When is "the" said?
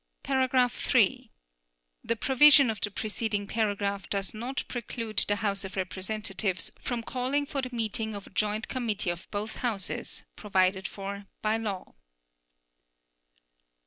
2.03-2.15, 2.81-2.89, 5.27-5.35, 7.61-7.69